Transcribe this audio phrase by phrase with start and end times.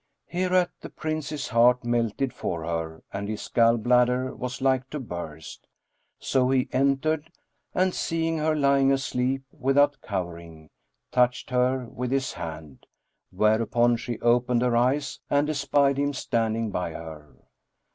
[0.25, 5.67] Hereat the Prince's heart melted for her and his gall bladder was like to burst,
[6.17, 7.31] so he entered
[7.75, 10.69] and, seeing her lying asleep without covering,[FN#22]
[11.11, 12.87] touched her with his hand;
[13.29, 17.35] whereupon she opened her eyes and espied him standing by her.